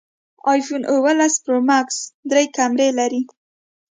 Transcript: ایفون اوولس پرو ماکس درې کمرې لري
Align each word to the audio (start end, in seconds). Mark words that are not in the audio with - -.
ایفون 0.51 0.81
اوولس 0.93 1.33
پرو 1.43 1.59
ماکس 1.69 1.97
درې 2.29 2.45
کمرې 2.57 2.89
لري 2.99 3.21